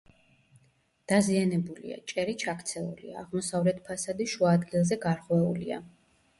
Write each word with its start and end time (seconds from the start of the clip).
დაზიანებულია: 1.11 1.99
ჭერი 2.13 2.35
ჩაქცეულია, 2.45 3.19
აღმოსავლეთ 3.25 3.87
ფასადი 3.91 4.31
შუა 4.35 4.59
ადგილზე 4.59 5.01
გარღვეულია. 5.09 5.83